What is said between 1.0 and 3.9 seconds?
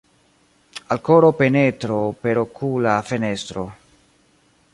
koro penetro per okula fenestro.